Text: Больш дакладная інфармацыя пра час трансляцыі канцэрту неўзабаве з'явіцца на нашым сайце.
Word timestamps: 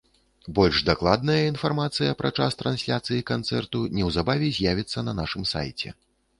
Больш 0.59 0.77
дакладная 0.87 1.35
інфармацыя 1.51 2.15
пра 2.23 2.33
час 2.39 2.57
трансляцыі 2.63 3.27
канцэрту 3.33 3.85
неўзабаве 4.01 4.53
з'явіцца 4.59 4.99
на 5.11 5.19
нашым 5.23 5.43
сайце. 5.55 5.99